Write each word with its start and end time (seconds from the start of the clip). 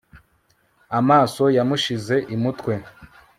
amaso 0.99 1.43
yamushize 1.57 2.15
imutwe 2.35 2.73